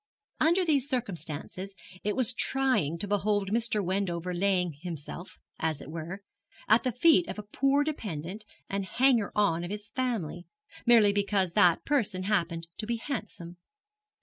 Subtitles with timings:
[0.39, 3.83] Under these circumstances it was trying to behold Mr.
[3.85, 6.23] Wendover laying himself, as it were,
[6.67, 10.47] at the feet of a poor dependent and hanger on of his family,
[10.87, 13.57] merely because that young person happened to be handsome.